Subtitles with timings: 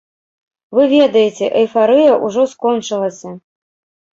[0.77, 3.29] Вы ведаеце, эйфарыя ўжо скончылася.